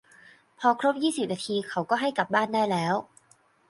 [0.59, 2.95] พอครบยี่สิบนาทีเขาก็ให้กลับบ้านได้แล้ว